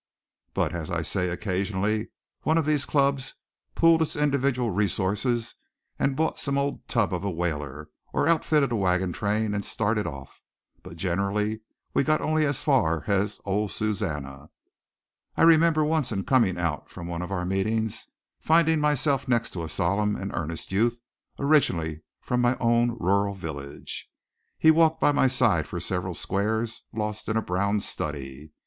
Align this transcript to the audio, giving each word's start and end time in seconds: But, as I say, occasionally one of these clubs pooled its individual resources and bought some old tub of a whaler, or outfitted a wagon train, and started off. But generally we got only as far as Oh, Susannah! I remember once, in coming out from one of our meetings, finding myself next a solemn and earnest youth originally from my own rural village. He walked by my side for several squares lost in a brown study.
But, 0.55 0.73
as 0.73 0.89
I 0.89 1.03
say, 1.03 1.29
occasionally 1.29 2.07
one 2.41 2.57
of 2.57 2.65
these 2.65 2.87
clubs 2.87 3.35
pooled 3.75 4.01
its 4.01 4.15
individual 4.15 4.71
resources 4.71 5.53
and 5.99 6.15
bought 6.15 6.39
some 6.39 6.57
old 6.57 6.87
tub 6.87 7.13
of 7.13 7.23
a 7.23 7.29
whaler, 7.29 7.87
or 8.11 8.27
outfitted 8.27 8.71
a 8.71 8.75
wagon 8.75 9.13
train, 9.13 9.53
and 9.53 9.63
started 9.63 10.07
off. 10.07 10.41
But 10.81 10.95
generally 10.95 11.59
we 11.93 12.03
got 12.03 12.19
only 12.19 12.47
as 12.47 12.63
far 12.63 13.03
as 13.05 13.39
Oh, 13.45 13.67
Susannah! 13.67 14.49
I 15.37 15.43
remember 15.43 15.85
once, 15.85 16.11
in 16.11 16.23
coming 16.23 16.57
out 16.57 16.89
from 16.89 17.05
one 17.05 17.21
of 17.21 17.31
our 17.31 17.45
meetings, 17.45 18.07
finding 18.39 18.79
myself 18.79 19.27
next 19.27 19.55
a 19.55 19.69
solemn 19.69 20.15
and 20.15 20.31
earnest 20.33 20.71
youth 20.71 20.97
originally 21.37 22.01
from 22.21 22.41
my 22.41 22.57
own 22.57 22.97
rural 22.99 23.35
village. 23.35 24.09
He 24.57 24.71
walked 24.71 24.99
by 24.99 25.11
my 25.11 25.27
side 25.27 25.67
for 25.67 25.79
several 25.79 26.15
squares 26.15 26.85
lost 26.91 27.29
in 27.29 27.37
a 27.37 27.41
brown 27.43 27.81
study. 27.81 28.51